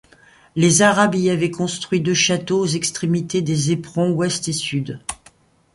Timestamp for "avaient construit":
1.29-2.01